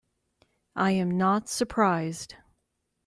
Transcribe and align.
I 0.75 0.93
am 0.93 1.15
not 1.15 1.47
surprised. 1.47 2.33